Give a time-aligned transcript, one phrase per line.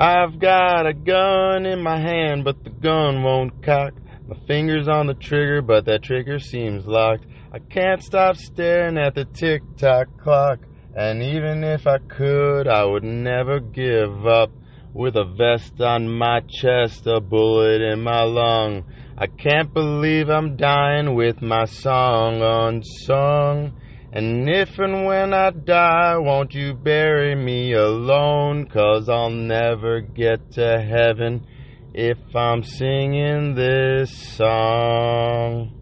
[0.00, 3.94] I've got a gun in my hand, but the gun won't cock.
[4.28, 7.24] My finger's on the trigger, but that trigger seems locked.
[7.52, 10.60] I can't stop staring at the tick tock clock.
[10.94, 14.52] And even if I could, I would never give up.
[14.94, 18.84] With a vest on my chest, a bullet in my lung.
[19.16, 23.74] I can't believe I'm dying with my song unsung.
[24.10, 28.66] And if and when I die, won't you bury me alone?
[28.66, 31.46] Cause I'll never get to heaven
[31.92, 35.74] if I'm singing this song.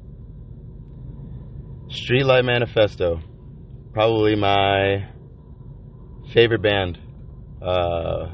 [1.89, 3.21] Streetlight Manifesto.
[3.93, 5.09] Probably my
[6.35, 6.99] favorite band.
[7.63, 8.27] Uh,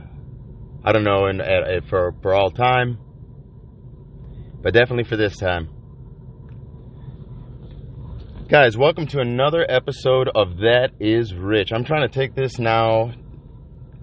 [0.85, 1.41] I don't know, in,
[1.89, 2.99] for, for all time,
[4.63, 5.69] but definitely for this time.
[8.53, 11.73] Guys, welcome to another episode of That Is Rich.
[11.73, 13.15] I'm trying to take this now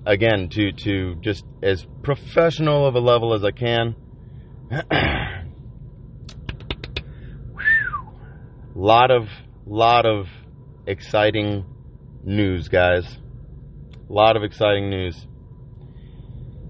[0.08, 3.96] again to to just as professional of a level as I can.
[8.74, 9.28] lot of
[9.68, 10.26] lot of
[10.88, 11.64] exciting
[12.24, 13.06] news, guys.
[14.10, 15.28] A lot of exciting news.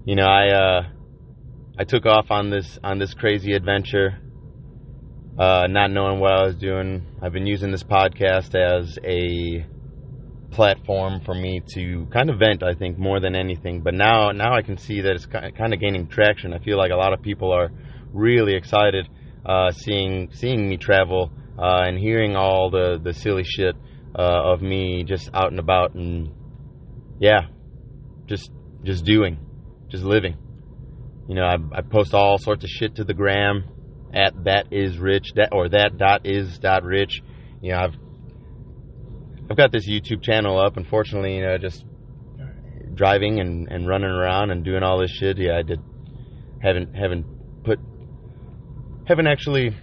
[0.04, 0.82] You know, I uh,
[1.78, 4.18] I took off on this on this crazy adventure
[5.38, 7.06] uh, not knowing what I was doing.
[7.22, 9.64] I've been using this podcast as a
[10.50, 13.82] platform for me to kind of vent, I think, more than anything.
[13.82, 16.52] But now, now I can see that it's kind of gaining traction.
[16.52, 17.70] I feel like a lot of people are
[18.12, 19.08] really excited
[19.44, 23.74] uh, seeing seeing me travel uh, and hearing all the the silly shit
[24.14, 26.30] uh, of me just out and about and
[27.18, 27.46] yeah,
[28.26, 28.50] just
[28.84, 29.38] just doing,
[29.88, 30.36] just living.
[31.28, 33.64] You know, I, I post all sorts of shit to the gram
[34.12, 37.22] at that is rich that or that dot is dot rich.
[37.60, 37.94] You know, I've
[39.50, 40.76] I've got this YouTube channel up.
[40.76, 41.84] Unfortunately, you know, just
[42.94, 45.38] driving and, and running around and doing all this shit.
[45.38, 45.80] Yeah, I did
[46.62, 47.24] haven't haven't
[47.64, 47.78] put
[49.06, 49.76] haven't actually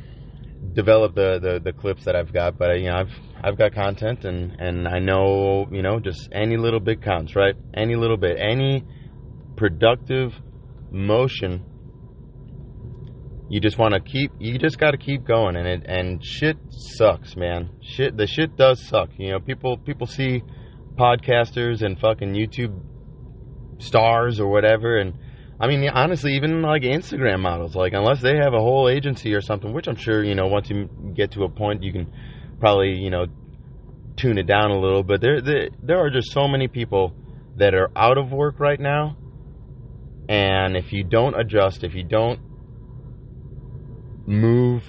[0.74, 3.12] developed the, the, the clips that I've got, but uh, you know, I've
[3.44, 7.56] I've got content and and I know you know just any little bit counts, right?
[7.74, 8.84] Any little bit, any
[9.56, 10.32] productive
[10.92, 11.66] motion
[13.50, 16.58] you just want to keep you just got to keep going and it and shit
[16.70, 17.70] sucks man.
[17.82, 20.44] Shit the shit does suck you know people people see
[20.98, 22.82] podcasters and fucking youtube
[23.78, 25.14] stars or whatever and
[25.60, 29.42] i mean honestly even like instagram models like unless they have a whole agency or
[29.42, 32.12] something which i'm sure you know once you get to a point you can
[32.60, 33.28] probably you know
[34.16, 37.14] tune it down a little but there there, there are just so many people
[37.56, 39.16] that are out of work right now
[40.28, 42.40] and if you don't adjust if you don't
[44.28, 44.84] move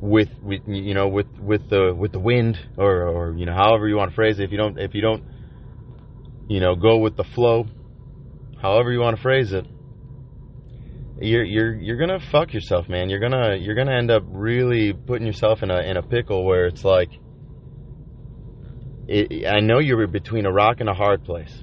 [0.00, 3.86] with with you know with with the with the wind or or you know however
[3.88, 4.44] you want to phrase it.
[4.44, 5.24] If you don't if you don't
[6.48, 7.66] you know go with the flow
[8.62, 9.66] however you want to phrase it
[11.20, 13.10] you're you're you're gonna fuck yourself man.
[13.10, 16.66] You're gonna you're gonna end up really putting yourself in a in a pickle where
[16.66, 17.10] it's like
[19.06, 21.62] it, I know you're between a rock and a hard place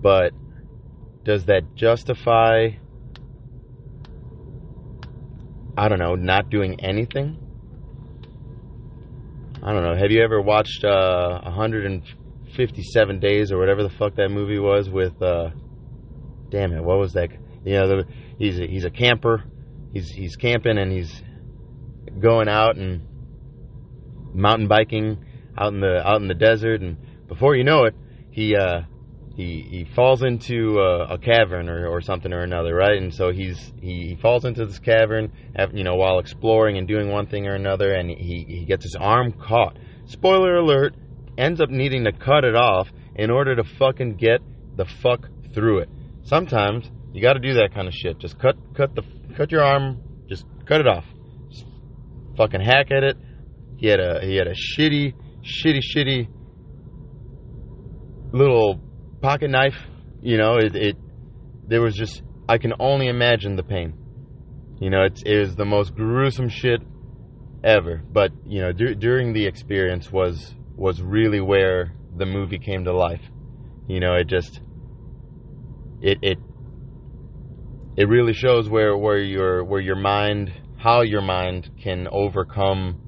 [0.00, 0.32] but
[1.24, 2.68] does that justify
[5.76, 7.38] I don't know, not doing anything.
[9.62, 9.96] I don't know.
[9.96, 15.20] Have you ever watched uh, 157 Days or whatever the fuck that movie was with?
[15.20, 15.50] Uh,
[16.50, 17.30] damn it, what was that?
[17.64, 18.04] You know, the,
[18.38, 19.44] he's a, he's a camper.
[19.92, 21.22] He's he's camping and he's
[22.20, 23.02] going out and
[24.34, 25.24] mountain biking
[25.56, 26.80] out in the out in the desert.
[26.80, 27.94] And before you know it,
[28.30, 28.82] he uh,
[29.36, 32.96] he he falls into a, a cavern or, or something or another, right?
[32.96, 35.32] And so he's he, he falls into this cavern,
[35.72, 38.96] you know, while exploring and doing one thing or another, and he he gets his
[38.98, 39.76] arm caught.
[40.06, 40.94] Spoiler alert:
[41.36, 44.40] ends up needing to cut it off in order to fucking get
[44.76, 45.88] the fuck through it.
[46.22, 48.18] Sometimes you got to do that kind of shit.
[48.18, 49.02] Just cut cut the
[49.36, 51.04] cut your arm, just cut it off.
[51.50, 51.66] Just
[52.36, 53.16] fucking hack at it.
[53.78, 56.28] He had a he had a shitty shitty shitty
[58.32, 58.80] little
[59.24, 59.78] pocket knife,
[60.20, 60.96] you know, it, it
[61.66, 63.94] there was just I can only imagine the pain.
[64.78, 66.82] You know, it's it was the most gruesome shit
[67.64, 68.02] ever.
[68.12, 73.22] But you know, during the experience was was really where the movie came to life.
[73.88, 74.60] You know, it just
[76.02, 76.38] it it
[77.96, 83.00] it really shows where where your where your mind how your mind can overcome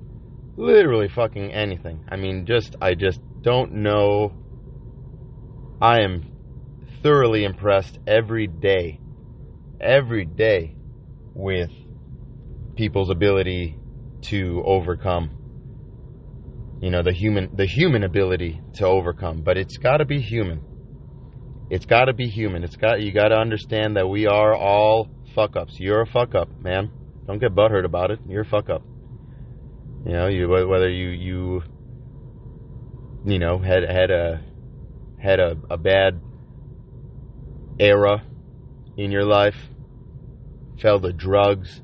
[0.56, 2.06] literally fucking anything.
[2.08, 4.32] I mean, just I just don't know
[5.80, 6.24] I am
[7.02, 9.00] thoroughly impressed every day,
[9.80, 10.74] every day
[11.34, 11.70] with
[12.76, 13.78] people's ability
[14.22, 15.30] to overcome.
[16.80, 20.60] You know, the human the human ability to overcome, but it's got to be human.
[21.70, 22.64] it's got to be human.
[22.64, 25.78] It's got you got to understand that we are all fuck ups.
[25.78, 26.90] You're a fuck up, man.
[27.26, 28.20] Don't get butthurt about it.
[28.28, 28.82] You're a fuck up.
[30.06, 31.62] You know, you whether you you
[33.24, 34.42] you know had had a
[35.26, 36.20] had a, a bad
[37.78, 38.22] era
[38.96, 39.56] in your life,
[40.80, 41.82] fell to drugs,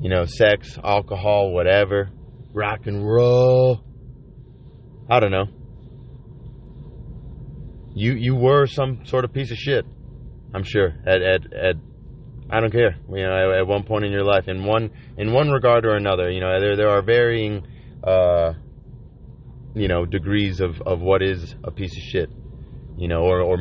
[0.00, 2.10] you know, sex, alcohol, whatever,
[2.52, 3.82] rock and roll.
[5.08, 5.46] I don't know.
[7.94, 9.86] You you were some sort of piece of shit.
[10.52, 11.76] I'm sure at at at
[12.50, 12.96] I don't care.
[13.08, 15.94] You know, at, at one point in your life, in one in one regard or
[15.94, 17.66] another, you know, there there are varying,
[18.04, 18.52] uh,
[19.76, 22.30] you know, degrees of of what is a piece of shit.
[22.96, 23.58] You know, or or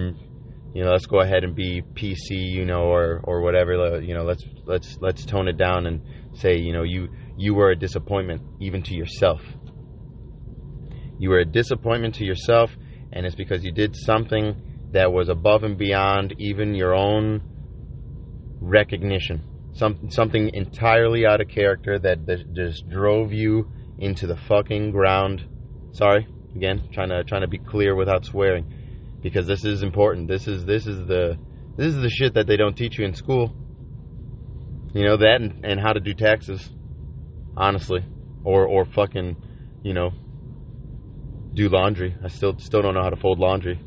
[0.73, 4.01] you know, let's go ahead and be PC, you know, or or whatever.
[4.01, 6.01] You know, let's let's let's tone it down and
[6.33, 9.41] say, you know, you you were a disappointment even to yourself.
[11.19, 12.71] You were a disappointment to yourself,
[13.11, 17.41] and it's because you did something that was above and beyond even your own
[18.61, 19.43] recognition.
[19.73, 25.45] Some something entirely out of character that, that just drove you into the fucking ground.
[25.95, 28.65] Sorry, again, trying to trying to be clear without swearing
[29.21, 30.27] because this is important.
[30.27, 31.37] This is this is the
[31.77, 33.55] this is the shit that they don't teach you in school.
[34.93, 36.69] You know that and, and how to do taxes,
[37.55, 38.03] honestly,
[38.43, 39.37] or or fucking,
[39.83, 40.11] you know,
[41.53, 42.13] do laundry.
[42.21, 43.79] I still still don't know how to fold laundry.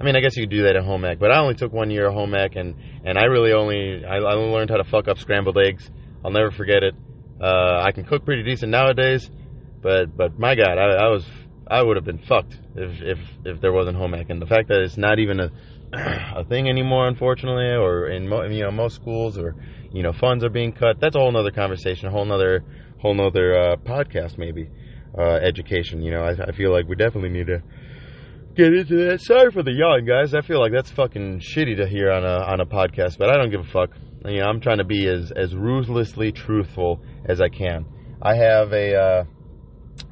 [0.00, 1.72] I mean, I guess you could do that at home ec, but I only took
[1.72, 4.84] one year of home ec, and and I really only I, I learned how to
[4.84, 5.88] fuck up scrambled eggs.
[6.24, 6.96] I'll never forget it.
[7.40, 9.30] Uh, I can cook pretty decent nowadays,
[9.82, 11.24] but but my God, I, I was
[11.66, 14.30] I would have been fucked if if if there wasn't home ec.
[14.30, 15.50] And the fact that it's not even a
[15.92, 19.56] a thing anymore, unfortunately, or in mo- you know most schools, or
[19.92, 21.00] you know funds are being cut.
[21.00, 22.64] That's a whole nother conversation, a whole nother
[22.98, 24.68] whole nother uh, podcast, maybe.
[25.18, 27.60] Uh, education, you know, I, I feel like we definitely need to
[28.54, 29.20] get into that.
[29.20, 30.34] Sorry for the yawn, guys.
[30.34, 33.36] I feel like that's fucking shitty to hear on a on a podcast, but I
[33.36, 33.90] don't give a fuck.
[34.24, 37.86] You know, I'm trying to be as as ruthlessly truthful as I can.
[38.22, 39.24] I have a uh,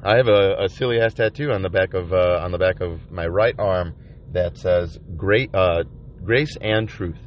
[0.03, 2.81] I have a, a silly ass tattoo on the back of uh, on the back
[2.81, 3.95] of my right arm
[4.31, 5.83] that says "Great uh,
[6.23, 7.19] Grace and Truth,"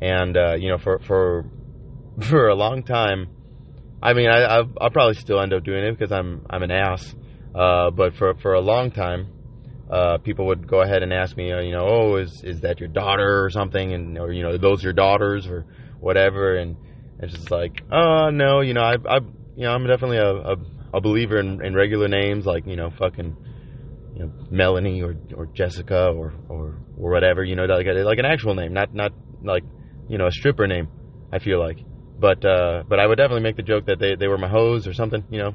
[0.00, 1.44] and uh, you know for for
[2.20, 3.28] for a long time.
[4.00, 6.70] I mean, I, I'll, I'll probably still end up doing it because I'm I'm an
[6.70, 7.14] ass.
[7.54, 9.28] Uh, but for for a long time,
[9.90, 12.80] uh, people would go ahead and ask me, uh, you know, oh, is is that
[12.80, 15.64] your daughter or something, and or you know, those your daughters or
[16.00, 16.76] whatever, and
[17.20, 19.18] it's just like, oh no, you know, I I
[19.56, 20.56] you know, I'm definitely a, a
[20.92, 23.36] a believer in, in regular names like you know fucking
[24.14, 28.24] you know Melanie or or Jessica or or or whatever you know like like an
[28.24, 29.12] actual name not not
[29.42, 29.64] like
[30.08, 30.88] you know a stripper name
[31.32, 31.78] I feel like.
[32.18, 34.86] But uh, but I would definitely make the joke that they, they were my hoes
[34.86, 35.54] or something you know?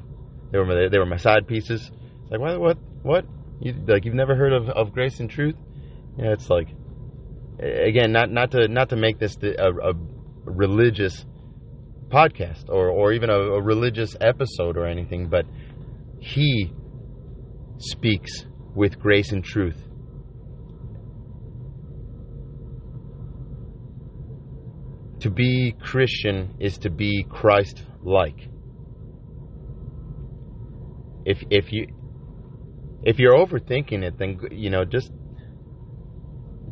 [0.50, 1.90] They were my, they were my side pieces.
[2.22, 3.26] It's like what what what?
[3.60, 5.56] You like you've never heard of, of grace and truth?
[6.16, 6.68] Yeah it's like
[7.58, 9.92] again not not to not to make this a, a
[10.44, 11.24] religious
[12.08, 15.46] podcast or, or even a, a religious episode or anything, but
[16.20, 16.72] he
[17.78, 19.76] speaks with grace and truth.
[25.20, 28.48] To be Christian is to be Christ like.
[31.24, 31.86] If if you
[33.02, 35.10] if you're overthinking it, then you know just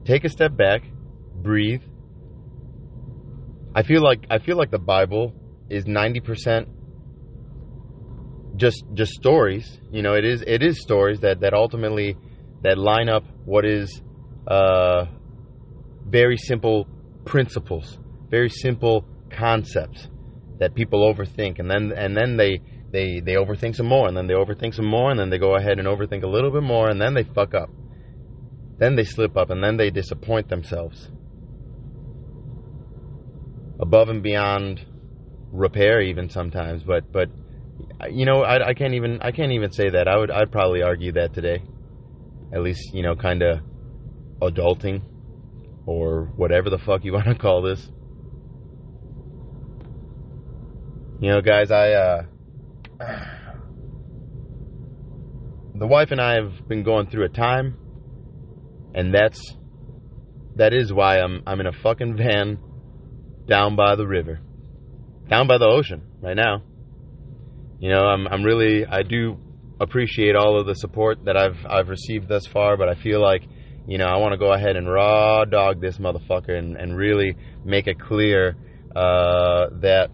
[0.04, 0.82] take a step back,
[1.34, 1.82] breathe,
[3.74, 5.34] I feel like I feel like the Bible
[5.70, 6.68] is ninety percent
[8.56, 9.80] just just stories.
[9.90, 12.16] You know, it is it is stories that that ultimately
[12.62, 14.02] that line up what is
[14.46, 15.06] uh,
[16.06, 16.86] very simple
[17.24, 17.98] principles,
[18.28, 20.08] very simple concepts
[20.58, 22.60] that people overthink, and then and then they
[22.90, 25.56] they they overthink some more, and then they overthink some more, and then they go
[25.56, 27.70] ahead and overthink a little bit more, and then they fuck up.
[28.78, 31.10] Then they slip up, and then they disappoint themselves
[33.82, 34.80] above and beyond
[35.50, 37.28] repair even sometimes but but
[38.10, 40.08] you know I, I can't even I can't even say that.
[40.08, 41.62] I would I'd probably argue that today.
[42.52, 43.60] At least you know kind of
[44.40, 45.02] adulting
[45.86, 47.90] or whatever the fuck you want to call this.
[51.20, 52.22] You know guys I uh
[55.74, 57.76] the wife and I have been going through a time
[58.94, 59.56] and that's
[60.56, 62.58] that is why I'm I'm in a fucking van
[63.46, 64.40] down by the river,
[65.28, 66.62] down by the ocean right now.
[67.80, 69.38] You know, I'm I'm really I do
[69.80, 73.42] appreciate all of the support that I've I've received thus far, but I feel like
[73.86, 77.36] you know I want to go ahead and raw dog this motherfucker and, and really
[77.64, 78.56] make it clear
[78.94, 80.10] uh, that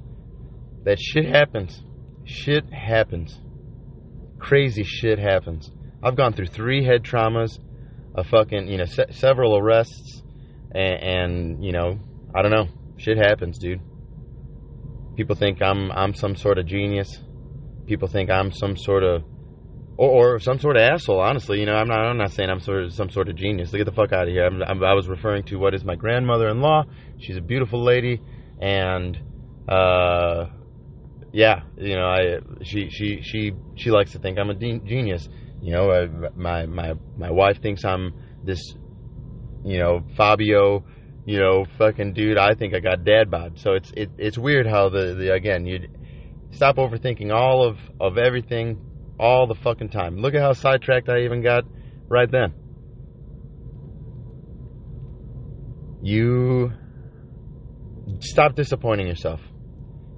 [0.85, 1.83] that shit happens.
[2.25, 3.39] Shit happens.
[4.39, 5.71] Crazy shit happens.
[6.03, 7.59] I've gone through three head traumas.
[8.15, 10.23] a fucking, you know, se- several arrests,
[10.73, 11.99] and, and you know,
[12.35, 12.69] I don't know,
[12.99, 13.81] shit happens, dude.
[15.17, 17.19] People think I'm I'm some sort of genius.
[17.87, 19.25] People think I'm some sort of
[19.99, 21.21] or, or some sort of asshole.
[21.21, 21.99] Honestly, you know, I'm not.
[21.99, 23.71] I'm not saying I'm sort of some sort of genius.
[23.71, 24.47] Get the fuck out of here.
[24.47, 26.85] I'm, I'm, i was referring to what is my grandmother-in-law.
[27.19, 28.21] She's a beautiful lady,
[28.61, 29.19] and
[29.69, 30.47] uh,
[31.33, 35.29] yeah, you know, I she she she she likes to think I'm a de- genius.
[35.61, 38.15] You know, I, my my my wife thinks I'm
[38.45, 38.61] this,
[39.65, 40.85] you know, Fabio,
[41.29, 42.39] you know, fucking dude.
[42.39, 43.59] I think I got dad bod.
[43.59, 45.87] So it's it, it's weird how the, the again you
[46.53, 48.81] stop overthinking all of of everything
[49.21, 50.17] all the fucking time.
[50.17, 51.65] Look at how sidetracked I even got
[52.09, 52.55] right then.
[56.03, 56.73] You
[58.21, 59.43] stop disappointing yourself.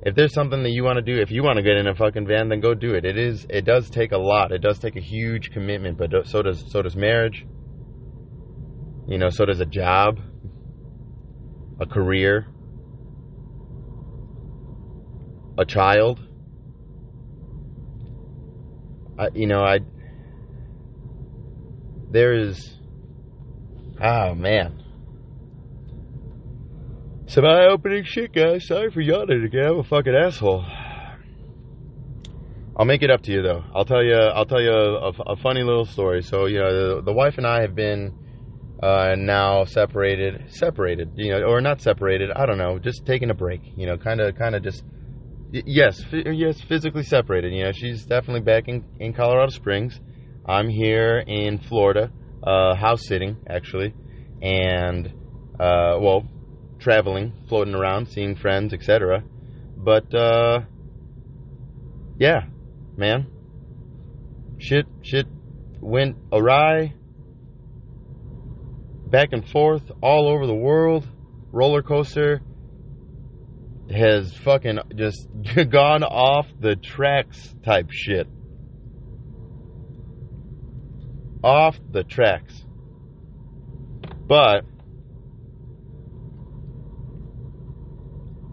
[0.02, 1.94] If there's something that you want to do, if you want to get in a
[1.96, 3.04] fucking van, then go do it.
[3.04, 4.52] It is it does take a lot.
[4.52, 7.44] It does take a huge commitment, but so does so does marriage.
[9.08, 10.20] You know, so does a job,
[11.80, 12.46] a career,
[15.58, 16.20] a child
[19.20, 19.80] I, you know, I
[22.10, 22.78] there is
[24.02, 24.82] oh man.
[27.26, 28.66] Some eye-opening shit, guys.
[28.66, 29.66] Sorry for yawning again.
[29.66, 30.64] I'm a fucking asshole.
[32.76, 33.62] I'll make it up to you though.
[33.75, 34.14] I'll tell you.
[34.14, 36.22] I'll tell you a, a funny little story.
[36.22, 38.14] So you know, the, the wife and I have been
[38.82, 41.12] uh, now separated, separated.
[41.16, 42.30] You know, or not separated.
[42.30, 42.78] I don't know.
[42.78, 43.60] Just taking a break.
[43.76, 44.82] You know, kind of, kind of just
[45.52, 47.52] yes, yes, physically separated.
[47.52, 49.99] You know, she's definitely back in, in Colorado Springs.
[50.46, 52.10] I'm here in Florida,
[52.42, 53.94] uh, house sitting actually,
[54.42, 55.06] and
[55.58, 56.26] uh, well,
[56.78, 59.22] traveling, floating around, seeing friends, etc.
[59.76, 60.60] But uh,
[62.18, 62.44] yeah,
[62.96, 63.26] man,
[64.58, 65.26] shit, shit
[65.80, 66.94] went awry,
[69.10, 71.06] back and forth all over the world,
[71.50, 72.40] roller coaster
[73.90, 75.28] has fucking just
[75.70, 78.28] gone off the tracks type shit.
[81.42, 82.64] Off the tracks.
[84.26, 84.64] But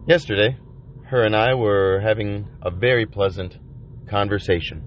[0.07, 0.57] yesterday,
[1.05, 3.57] her and I were having a very pleasant
[4.09, 4.83] conversation.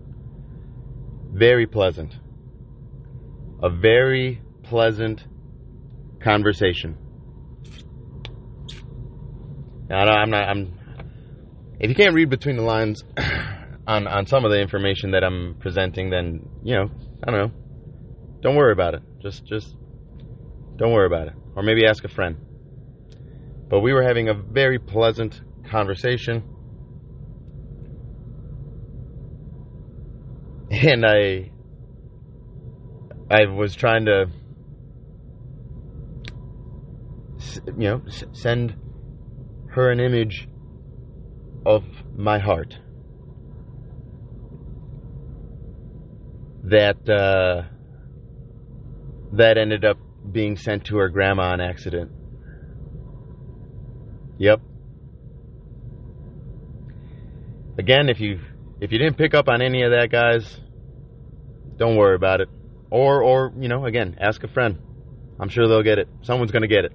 [1.33, 2.19] Very pleasant.
[3.63, 5.25] A very pleasant
[6.21, 6.97] conversation.
[9.91, 10.49] I am not.
[10.49, 10.79] I'm.
[11.81, 13.03] If you can't read between the lines
[13.87, 16.91] on on some of the information that I'm presenting, then you know,
[17.25, 17.53] I don't know.
[18.41, 19.03] Don't worry about it.
[19.21, 19.75] Just just
[20.77, 22.37] don't worry about it, or maybe ask a friend.
[23.69, 26.43] But we were having a very pleasant conversation,
[30.71, 31.51] and I
[33.31, 34.27] I was trying to
[37.67, 38.03] you know
[38.33, 38.77] send
[39.71, 40.49] her an image
[41.65, 41.85] of
[42.17, 42.79] my heart.
[46.65, 47.63] That uh,
[49.33, 49.99] that ended up
[50.31, 52.11] being sent to her grandma on accident.
[54.39, 54.61] Yep.
[57.79, 58.41] Again, if you
[58.81, 60.61] if you didn't pick up on any of that, guys,
[61.77, 62.49] don't worry about it.
[62.91, 64.79] Or or you know, again, ask a friend.
[65.39, 66.09] I'm sure they'll get it.
[66.23, 66.93] Someone's gonna get it.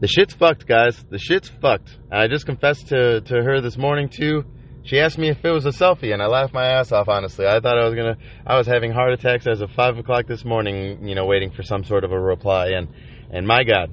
[0.00, 1.02] The shit's fucked, guys.
[1.10, 1.90] The shit's fucked.
[2.10, 4.44] And I just confessed to, to her this morning, too.
[4.82, 7.46] She asked me if it was a selfie, and I laughed my ass off, honestly.
[7.46, 8.16] I thought I was gonna,
[8.46, 11.62] I was having heart attacks as of 5 o'clock this morning, you know, waiting for
[11.62, 12.68] some sort of a reply.
[12.68, 12.88] And,
[13.30, 13.90] and my God,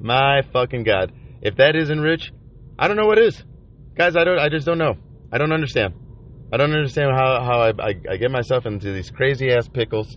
[0.00, 1.12] my fucking God,
[1.42, 2.32] if that isn't rich,
[2.78, 3.42] I don't know what is.
[3.96, 4.94] Guys, I don't, I just don't know.
[5.32, 5.94] I don't understand.
[6.52, 10.16] I don't understand how, how I, I, I get myself into these crazy ass pickles.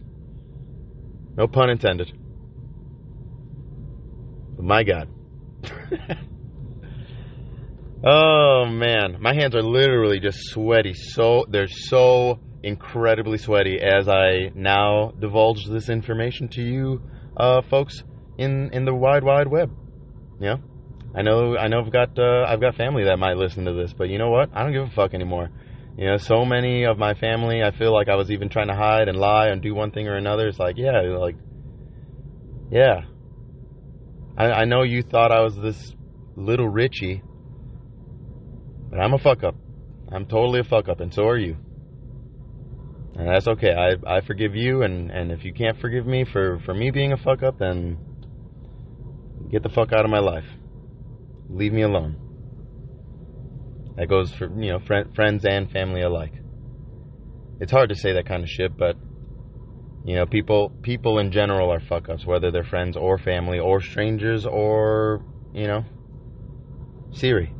[1.35, 2.13] No pun intended.
[4.55, 5.09] But my God.
[8.03, 10.93] oh man, my hands are literally just sweaty.
[10.93, 17.01] So they're so incredibly sweaty as I now divulge this information to you,
[17.37, 18.03] uh, folks
[18.37, 19.71] in in the wide wide web.
[20.39, 20.57] Yeah,
[21.15, 23.93] I know I know I've got uh, I've got family that might listen to this,
[23.93, 24.49] but you know what?
[24.53, 25.49] I don't give a fuck anymore.
[25.97, 28.75] You know, so many of my family, I feel like I was even trying to
[28.75, 30.47] hide and lie and do one thing or another.
[30.47, 31.35] It's like, yeah, like,
[32.71, 33.01] yeah,
[34.37, 35.93] I, I know you thought I was this
[36.35, 37.21] little Richie,
[38.89, 39.55] but I'm a fuck up.
[40.11, 41.57] I'm totally a fuck up, and so are you.
[43.15, 43.73] And that's okay.
[43.73, 47.13] I, I forgive you, and, and if you can't forgive me for, for me being
[47.13, 47.97] a fuck up, then
[49.51, 50.45] get the fuck out of my life.
[51.49, 52.17] Leave me alone.
[53.97, 56.33] That goes for, you know, friend, friends and family alike.
[57.59, 58.95] It's hard to say that kind of shit, but
[60.03, 63.81] You know, people people in general are fuck ups, whether they're friends or family or
[63.81, 65.85] strangers or you know,
[67.11, 67.53] Siri.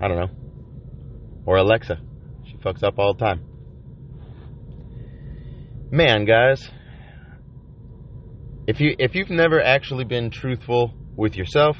[0.00, 0.30] I don't know,
[1.46, 2.00] or Alexa.
[2.46, 3.42] She fucks up all the time.
[5.90, 6.70] Man, guys,
[8.68, 11.76] if you if you've never actually been truthful with yourself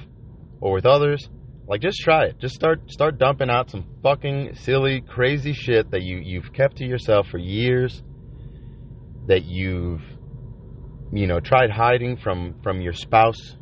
[0.61, 1.29] or with others,
[1.69, 2.41] like just try it.
[2.41, 6.85] Just start start dumping out some fucking silly, crazy shit that you you've kept to
[6.85, 8.03] yourself for years
[9.29, 10.03] that you've
[11.13, 13.57] you know tried hiding from from your spouse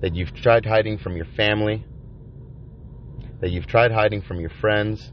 [0.00, 1.84] that you've tried hiding from your family
[3.40, 5.12] that you've tried hiding from your friends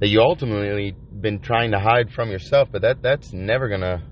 [0.00, 4.02] that you ultimately been trying to hide from yourself but that that's never gonna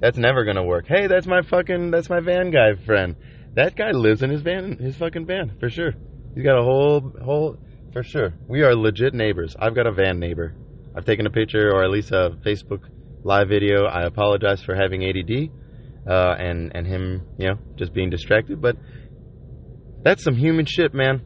[0.00, 3.14] that's never gonna work hey that's my fucking that's my van guy friend
[3.54, 5.92] that guy lives in his van, his fucking van for sure.
[6.34, 7.56] He's got a whole whole
[7.92, 8.34] for sure.
[8.48, 9.54] We are legit neighbors.
[9.58, 10.54] I've got a van neighbor.
[10.96, 12.82] I've taken a picture or at least a Facebook
[13.22, 13.84] live video.
[13.84, 15.50] I apologize for having ADD
[16.08, 18.60] uh, and and him, you know, just being distracted.
[18.60, 18.76] But
[20.02, 21.22] that's some human shit, man.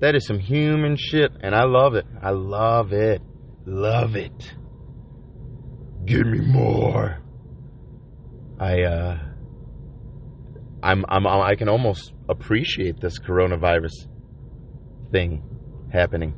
[0.00, 2.06] That is some human shit, and I love it.
[2.22, 3.22] I love it.
[3.66, 4.54] Love it.
[6.04, 7.18] Give me more.
[8.58, 9.18] I uh
[10.82, 13.92] I'm, I'm, I can almost appreciate this coronavirus
[15.12, 15.42] thing
[15.92, 16.34] happening.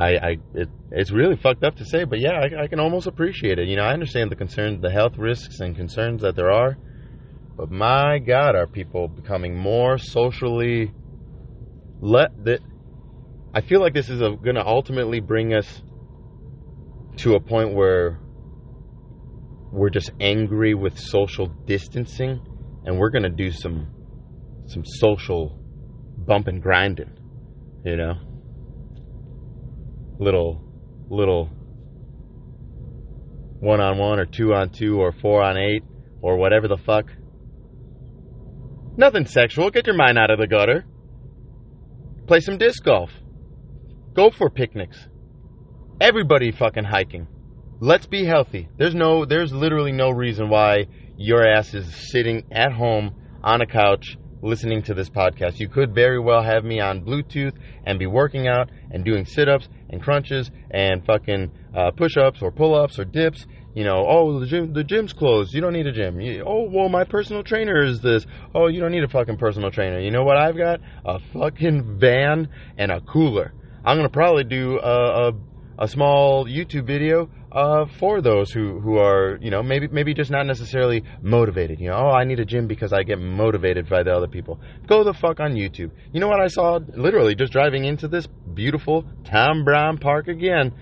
[0.00, 3.06] I, I, it, it's really fucked up to say, but yeah, I, I can almost
[3.06, 3.68] appreciate it.
[3.68, 6.78] You know, I understand the concerns, the health risks and concerns that there are,
[7.56, 10.92] but my God, are people becoming more socially
[12.00, 12.60] let that?
[13.52, 15.82] I feel like this is going to ultimately bring us
[17.18, 18.18] to a point where
[19.70, 22.40] we're just angry with social distancing
[22.84, 23.88] and we're gonna do some
[24.66, 25.58] some social
[26.16, 27.10] bump and grinding,
[27.84, 28.29] you know.
[30.20, 30.62] Little
[31.08, 31.46] little
[33.58, 35.82] one on one or two on two or four on eight
[36.20, 37.06] or whatever the fuck.
[38.98, 39.70] Nothing sexual.
[39.70, 40.84] Get your mind out of the gutter.
[42.26, 43.10] Play some disc golf.
[44.12, 45.08] Go for picnics.
[46.02, 47.26] Everybody fucking hiking.
[47.80, 48.68] Let's be healthy.
[48.76, 53.66] There's no there's literally no reason why your ass is sitting at home on a
[53.66, 55.58] couch listening to this podcast.
[55.58, 59.48] You could very well have me on Bluetooth and be working out and doing sit
[59.48, 63.46] ups and crunches and fucking uh, push ups or pull ups or dips.
[63.74, 65.54] You know, oh, the gym, the gym's closed.
[65.54, 66.20] You don't need a gym.
[66.20, 68.26] You, oh, well, my personal trainer is this.
[68.54, 70.00] Oh, you don't need a fucking personal trainer.
[70.00, 70.80] You know what I've got?
[71.04, 73.52] A fucking van and a cooler.
[73.84, 75.32] I'm gonna probably do a, a,
[75.80, 80.30] a small YouTube video uh, for those who, who are, you know, maybe maybe just
[80.30, 81.80] not necessarily motivated.
[81.80, 84.60] You know, oh, I need a gym because I get motivated by the other people.
[84.86, 85.90] Go the fuck on YouTube.
[86.12, 86.78] You know what I saw?
[86.94, 90.72] Literally just driving into this beautiful Tom Brown Park again.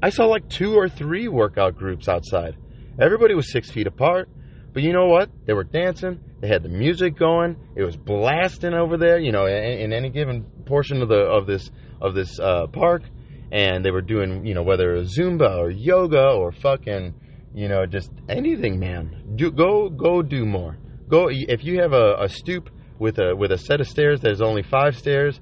[0.00, 2.56] I saw like two or three workout groups outside.
[3.00, 4.28] Everybody was six feet apart.
[4.72, 5.30] But you know what?
[5.46, 6.20] They were dancing.
[6.40, 7.56] They had the music going.
[7.74, 9.18] It was blasting over there.
[9.18, 13.02] You know, in, in any given portion of the of this of this uh, park
[13.52, 17.14] and they were doing, you know, whether Zumba or yoga or fucking,
[17.54, 19.34] you know, just anything, man.
[19.36, 20.78] Do, go, go do more.
[21.08, 24.20] Go if you have a, a stoop with a with a set of stairs.
[24.20, 25.40] There's only five stairs.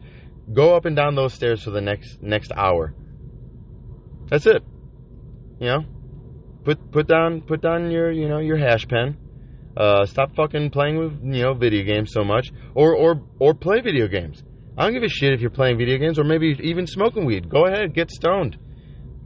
[0.52, 2.94] Go up and down those stairs for the next next hour.
[4.28, 4.62] That's it.
[5.60, 5.84] You know,
[6.64, 9.16] put put down put down your you know your hash pen.
[9.76, 13.80] Uh, stop fucking playing with you know video games so much, or or or play
[13.80, 14.42] video games.
[14.76, 17.48] I don't give a shit if you're playing video games or maybe even smoking weed.
[17.48, 18.58] Go ahead, get stoned.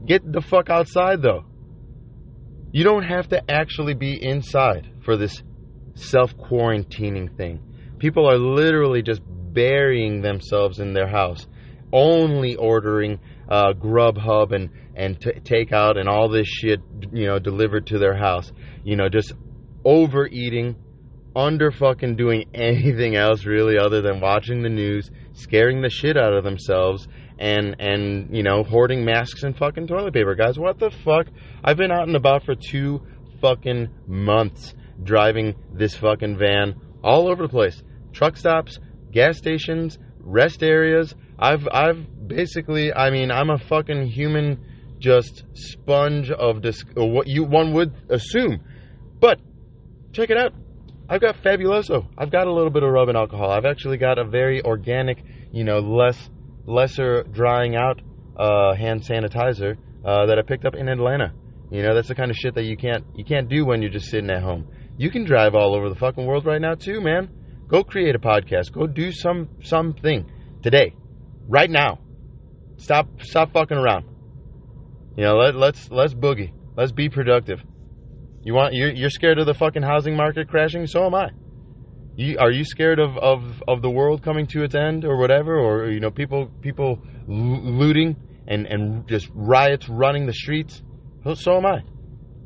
[0.04, 1.44] Get the fuck outside though.
[2.70, 5.42] You don't have to actually be inside for this
[5.94, 7.62] self quarantining thing.
[7.98, 11.46] People are literally just burying themselves in their house,
[11.92, 16.80] only ordering uh, Grubhub and and t- takeout and all this shit,
[17.12, 18.52] you know, delivered to their house.
[18.84, 19.32] You know, just
[19.84, 20.76] overeating,
[21.34, 26.32] under fucking doing anything else really other than watching the news, scaring the shit out
[26.32, 30.34] of themselves, and and you know hoarding masks and fucking toilet paper.
[30.34, 31.26] Guys, what the fuck?
[31.62, 33.02] I've been out and about for two
[33.40, 37.82] fucking months driving this fucking van all over the place.
[38.12, 38.78] Truck stops,
[39.12, 41.14] gas stations, rest areas.
[41.38, 44.64] I've I've basically, I mean, I'm a fucking human
[44.98, 48.60] just sponge of dis- what you one would assume.
[49.20, 49.38] But
[50.12, 50.52] check it out.
[51.08, 52.06] I've got Fabuloso.
[52.18, 53.50] I've got a little bit of rubbing alcohol.
[53.50, 56.28] I've actually got a very organic, you know, less
[56.66, 58.00] lesser drying out
[58.36, 61.32] uh, hand sanitizer uh, that I picked up in Atlanta.
[61.70, 63.90] You know, that's the kind of shit that you can't you can't do when you're
[63.90, 64.68] just sitting at home.
[64.98, 67.30] You can drive all over the fucking world right now too, man.
[67.68, 68.72] Go create a podcast.
[68.72, 70.30] Go do some something
[70.62, 70.94] today,
[71.46, 72.00] right now.
[72.76, 74.04] Stop stop fucking around.
[75.16, 76.52] You know, let, let's let's boogie.
[76.76, 77.60] Let's be productive.
[78.42, 80.86] You want you're you're scared of the fucking housing market crashing?
[80.86, 81.30] So am I.
[82.16, 85.56] You, are you scared of, of, of the world coming to its end or whatever,
[85.56, 90.82] or you know people people looting and and just riots running the streets?
[91.34, 91.82] So am I.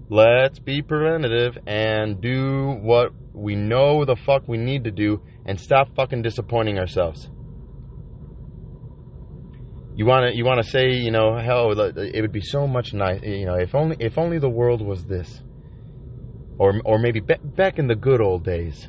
[0.09, 5.59] Let's be preventative and do what we know the fuck we need to do and
[5.59, 7.31] stop fucking disappointing ourselves.
[9.95, 12.93] You want to you want to say, you know, hell it would be so much
[12.93, 15.43] nice, you know, if only if only the world was this.
[16.63, 18.87] Or or maybe be, back in the good old days.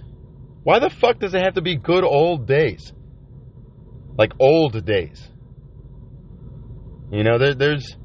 [0.62, 2.93] Why the fuck does it have to be good old days?
[4.15, 5.27] Like old days.
[7.12, 7.97] You know, there, there's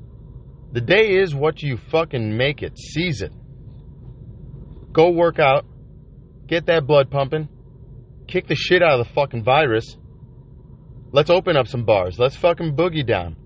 [0.73, 2.79] the day is what you fucking make it.
[2.79, 3.33] Seize it.
[4.91, 5.67] Go work out.
[6.47, 7.51] Get that blood pumping.
[8.27, 9.99] Kick the shit out of the fucking virus.
[11.13, 12.19] Let's open up some bars.
[12.19, 13.37] Let's fucking boogie down.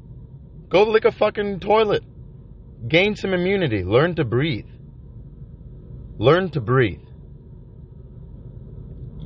[0.68, 2.04] Go lick a fucking toilet.
[2.86, 3.82] Gain some immunity.
[3.82, 4.71] Learn to breathe.
[6.18, 7.00] Learn to breathe.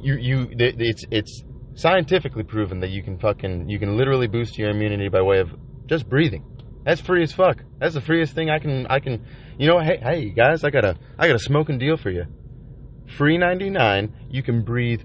[0.01, 1.45] You you it's it's
[1.75, 5.51] scientifically proven that you can fucking you can literally boost your immunity by way of
[5.87, 6.45] just breathing.
[6.85, 7.63] That's free as fuck.
[7.81, 9.27] That's the freest thing I can I can
[9.59, 12.25] you know hey hey guys I got a I got a smoking deal for you.
[13.17, 15.03] Free 99, you can breathe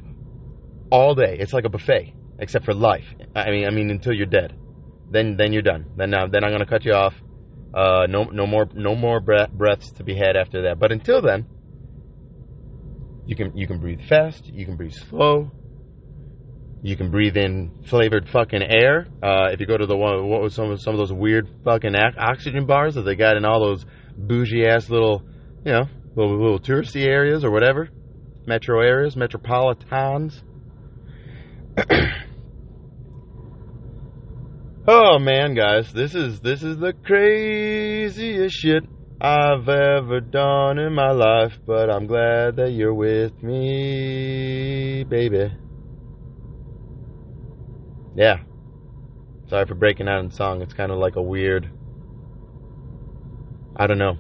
[0.92, 1.38] all day.
[1.40, 3.06] It's like a buffet except for life.
[3.36, 4.56] I mean I mean until you're dead.
[5.10, 5.86] Then then you're done.
[5.98, 7.16] Then then I'm going to cut you off.
[7.74, 10.78] Uh no no more no more breath, breaths to be had after that.
[10.78, 11.48] But until then
[13.26, 15.52] you can you can breathe fast, you can breathe slow,
[16.82, 19.08] you can breathe in flavored fucking air.
[19.22, 21.48] Uh, if you go to the one, what was some of some of those weird
[21.64, 23.86] fucking oxygen bars that they got in all those
[24.18, 25.24] bougie ass little,
[25.64, 27.90] you know, little, little touristy areas or whatever,
[28.46, 30.44] metro areas, metropolitans.
[34.88, 38.84] oh man, guys, this is this is the craziest shit
[39.24, 41.54] I've ever done in my life.
[41.68, 45.52] But I'm glad that you're with me, baby.
[48.16, 48.38] Yeah.
[49.48, 50.64] Sorry for breaking out in song.
[50.64, 51.70] It's kind of like a weird.
[53.76, 54.18] I don't know.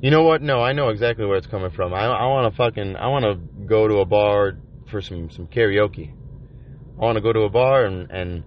[0.00, 0.40] You know what?
[0.40, 1.92] No, I know exactly where it's coming from.
[1.92, 2.94] I, I want to fucking.
[2.94, 4.52] I want to go to a bar
[4.88, 6.12] for some some karaoke.
[6.12, 8.44] I want to go to a bar and and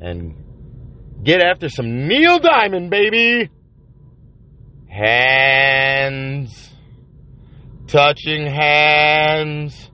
[0.00, 3.50] and get after some Neil Diamond, baby.
[4.88, 6.70] Hands,
[7.86, 9.90] touching hands,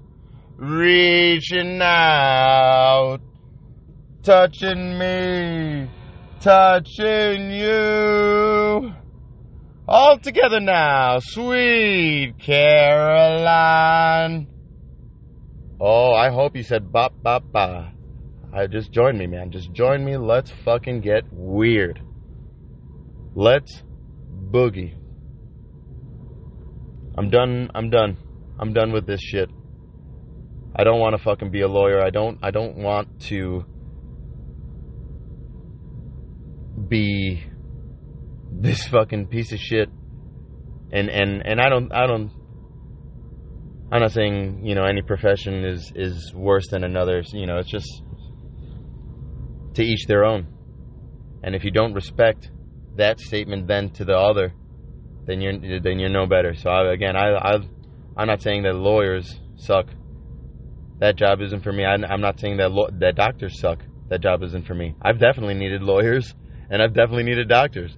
[0.57, 3.21] reaching out
[4.25, 5.87] touching me,
[6.41, 8.95] touching you.
[9.87, 12.87] All together now, sweet Caroline.
[15.79, 17.93] Oh, I hope you said bop bop ba.
[18.53, 19.51] I uh, just join me, man.
[19.51, 20.17] Just join me.
[20.17, 22.01] Let's fucking get weird.
[23.35, 23.83] Let's
[24.55, 24.95] boogie.
[27.19, 27.71] I'm done.
[27.75, 28.17] I'm done.
[28.61, 29.51] I'm done with this shit.
[30.77, 32.01] I don't want to fucking be a lawyer.
[32.01, 33.65] I don't I don't want to
[36.89, 37.45] be
[38.53, 39.89] this fucking piece of shit.
[40.93, 42.31] And and and I don't I don't
[43.91, 47.71] I'm not saying, you know, any profession is is worse than another, you know, it's
[47.71, 48.03] just
[49.75, 50.47] to each their own.
[51.43, 52.51] And if you don't respect
[52.97, 54.53] that statement then to the other,
[55.27, 56.55] then you're then you're no better.
[56.55, 57.59] So I, again, I I
[58.17, 59.87] I'm not saying that lawyers suck.
[61.01, 61.85] That job isn't for me.
[61.85, 63.81] I, am not saying that lo- that doctors suck.
[64.09, 64.95] That job isn't for me.
[65.03, 66.35] I've definitely needed lawyers
[66.71, 67.97] and I've definitely needed doctors.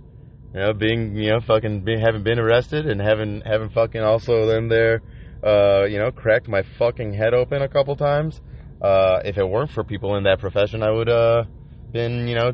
[0.55, 4.47] You know, being you know fucking being, having been arrested and having having fucking also
[4.47, 5.03] then there,
[5.43, 8.41] uh, you know, cracked my fucking head open a couple times.
[8.81, 11.45] Uh, if it weren't for people in that profession, I would uh
[11.93, 12.53] been you know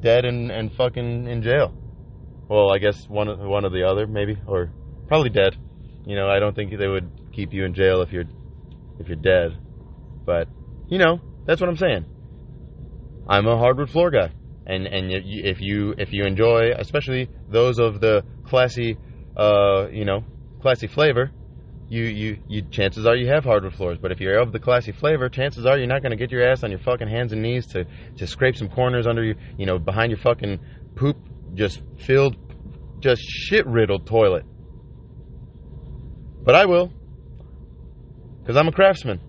[0.00, 1.74] dead and and fucking in jail.
[2.48, 4.70] Well, I guess one one or the other maybe, or
[5.08, 5.56] probably dead.
[6.06, 8.24] You know, I don't think they would keep you in jail if you're
[8.98, 9.58] if you're dead.
[10.24, 10.48] But
[10.88, 12.06] you know, that's what I'm saying.
[13.28, 14.30] I'm a hardwood floor guy
[14.66, 18.98] and and if you if you enjoy, especially those of the classy,
[19.36, 20.24] uh, you know,
[20.60, 21.30] classy flavor,
[21.88, 23.98] you you you chances are you have hardwood floors.
[24.00, 26.48] But if you're of the classy flavor, chances are you're not going to get your
[26.48, 27.84] ass on your fucking hands and knees to
[28.18, 30.58] to scrape some corners under you, you know, behind your fucking
[30.94, 31.16] poop
[31.54, 32.36] just filled,
[33.00, 34.44] just shit riddled toilet.
[36.42, 36.92] But I will,
[38.40, 39.20] because I'm a craftsman,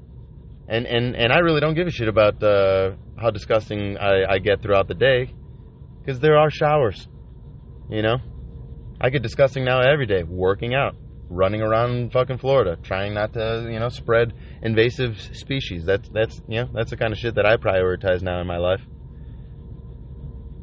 [0.67, 2.41] and and and I really don't give a shit about.
[2.41, 5.33] Uh, how disgusting I, I get throughout the day
[5.99, 7.07] because there are showers.
[7.89, 8.17] You know,
[9.01, 10.95] I get disgusting now every day working out,
[11.29, 15.85] running around fucking Florida, trying not to you know spread invasive species.
[15.85, 18.57] That's that's you know that's the kind of shit that I prioritize now in my
[18.57, 18.81] life.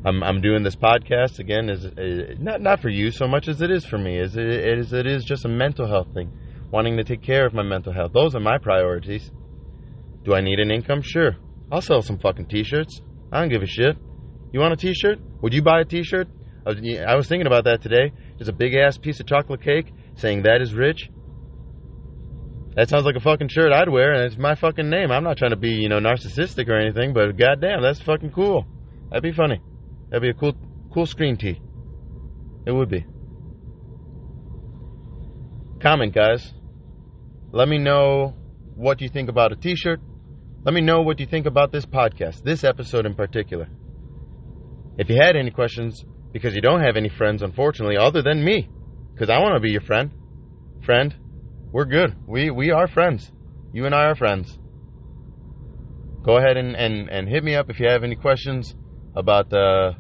[0.05, 3.63] I'm I'm doing this podcast again is, is not not for you so much as
[3.63, 4.19] it is for me.
[4.19, 6.31] Is it is it is just a mental health thing,
[6.71, 8.13] wanting to take care of my mental health.
[8.13, 9.31] Those are my priorities.
[10.25, 11.03] Do I need an income?
[11.03, 11.37] Sure.
[11.71, 13.01] I'll sell some fucking t-shirts.
[13.33, 13.97] I don't give a shit.
[14.53, 15.19] You want a t-shirt?
[15.43, 16.29] Would you buy a t-shirt?
[16.67, 18.13] I was, I was thinking about that today.
[18.39, 21.11] There's a big ass piece of chocolate cake saying that is rich.
[22.77, 25.13] That sounds like a fucking shirt I'd wear, and it's my fucking name.
[25.13, 28.67] I'm not trying to be, you know, narcissistic or anything, but goddamn, that's fucking cool.
[29.11, 29.61] That'd be funny.
[30.11, 30.55] That'd be a cool,
[30.93, 31.61] cool screen tee.
[32.67, 33.07] It would be.
[35.81, 36.53] Comment, guys.
[37.53, 38.35] Let me know
[38.75, 40.01] what you think about a t-shirt.
[40.65, 43.69] Let me know what you think about this podcast, this episode in particular.
[44.99, 48.69] If you had any questions, because you don't have any friends, unfortunately, other than me,
[49.15, 50.11] because I want to be your friend.
[50.83, 51.15] Friend,
[51.73, 52.15] we're good.
[52.27, 53.31] We we are friends.
[53.73, 54.59] You and I are friends.
[56.23, 58.75] Go ahead and, and, and hit me up if you have any questions
[59.15, 59.93] about uh,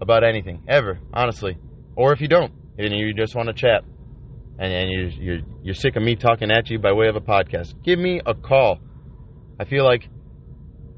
[0.00, 1.58] about anything ever, honestly,
[1.96, 3.82] or if you don't and you just want to chat
[4.58, 7.20] and, and you're, you're you're sick of me talking at you by way of a
[7.20, 8.78] podcast, give me a call.
[9.58, 10.08] I feel like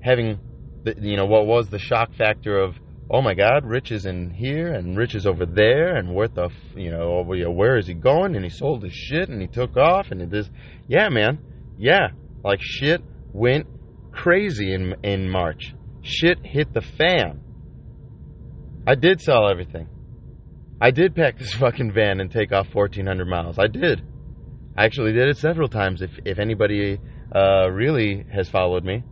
[0.01, 0.39] having
[0.85, 2.75] the, you know what was the shock factor of
[3.11, 6.51] oh my God, Rich is in here and Rich is over there, and what the,
[6.77, 8.37] you know, over here, where is he going?
[8.37, 10.51] And he sold his shit and he took off and it is,
[10.87, 11.39] yeah, man,
[11.79, 12.09] yeah,
[12.45, 13.67] like shit went
[14.13, 15.75] crazy in in March.
[16.03, 17.41] Shit hit the fan.
[18.87, 19.89] I did sell everything.
[20.81, 23.59] I did pack this fucking van and take off 1,400 miles.
[23.59, 24.03] I did.
[24.77, 26.03] I actually did it several times.
[26.03, 27.01] If if anybody
[27.35, 29.03] uh, really has followed me,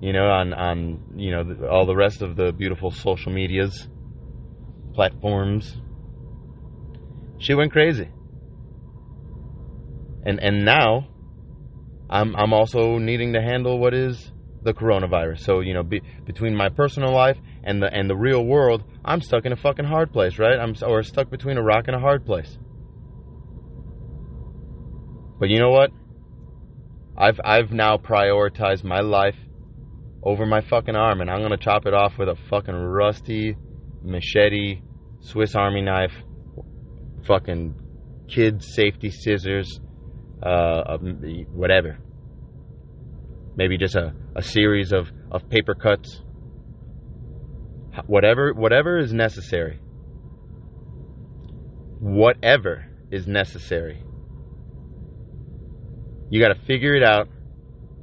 [0.00, 3.88] you know, on on you know all the rest of the beautiful social medias,
[4.94, 5.76] platforms.
[7.38, 8.08] She went crazy.
[10.24, 11.08] And and now,
[12.10, 14.32] I'm I'm also needing to handle what is
[14.62, 15.40] the coronavirus.
[15.40, 19.20] So you know, be, between my personal life and the and the real world, I'm
[19.20, 20.58] stuck in a fucking hard place, right?
[20.58, 22.58] I'm or stuck between a rock and a hard place.
[25.38, 25.90] But you know what?
[27.16, 29.36] I've I've now prioritized my life
[30.26, 33.56] over my fucking arm, and I'm gonna chop it off with a fucking rusty
[34.02, 34.82] machete,
[35.20, 36.10] Swiss Army knife,
[37.28, 37.76] fucking
[38.28, 39.80] kid safety scissors,
[40.42, 40.98] uh,
[41.52, 41.98] whatever.
[43.54, 46.20] Maybe just a, a series of, of paper cuts.
[48.06, 49.78] Whatever, whatever is necessary.
[52.00, 54.02] Whatever is necessary.
[56.30, 57.28] You got to figure it out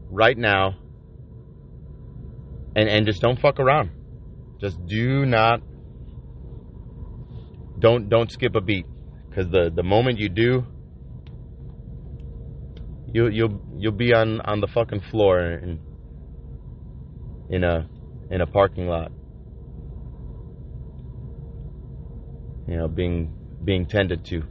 [0.09, 0.77] right now
[2.75, 3.91] and and just don't fuck around.
[4.59, 5.61] Just do not
[7.79, 8.85] don't don't skip a beat
[9.29, 10.65] because the the moment you do,
[13.11, 15.79] you you'll you'll be on on the fucking floor in
[17.49, 17.87] in a
[18.31, 19.11] in a parking lot.
[22.67, 23.33] You know, being
[23.63, 24.43] being tended to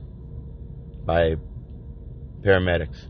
[1.04, 1.36] by
[2.42, 3.06] paramedics.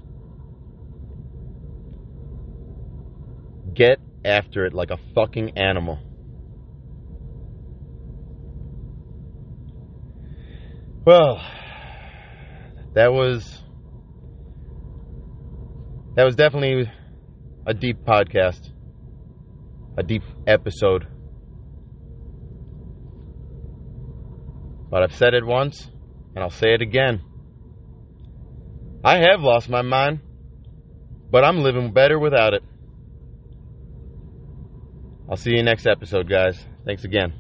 [3.75, 5.99] Get after it like a fucking animal.
[11.05, 11.43] Well,
[12.95, 13.61] that was
[16.15, 16.91] that was definitely
[17.67, 18.71] a deep podcast,
[19.97, 21.09] a deep episode.
[24.91, 25.89] But I've said it once,
[26.35, 27.23] and I'll say it again.
[29.03, 30.21] I have lost my mind,
[31.31, 32.63] but I'm living better without it.
[35.33, 36.63] I'll see you next episode, guys.
[36.85, 37.33] Thanks again.